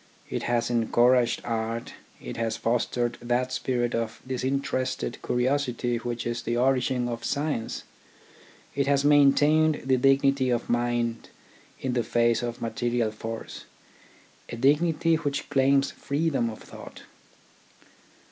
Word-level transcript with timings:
It 0.31 0.41
has 0.49 0.71
encouraged 0.71 1.41
art, 1.43 1.93
it 2.19 2.35
has 2.35 2.57
fostered 2.57 3.19
that 3.21 3.53
spirit 3.53 3.93
of 3.93 4.19
disinterested 4.25 5.19
curiosity 5.21 5.97
which 5.97 6.25
is 6.25 6.41
the 6.41 6.57
origin 6.57 7.07
of 7.07 7.23
science, 7.23 7.83
it 8.73 8.87
has 8.87 9.05
maintained 9.05 9.83
the 9.85 9.97
dignity 9.97 10.49
of 10.49 10.71
mind 10.71 11.29
in 11.79 11.93
the 11.93 12.01
face 12.03 12.41
of 12.41 12.63
material 12.63 13.11
force, 13.11 13.65
a 14.49 14.55
dignity 14.55 15.17
which 15.17 15.47
claims 15.51 15.91
freedom 15.91 16.49
of 16.49 16.63
thought. 16.63 17.03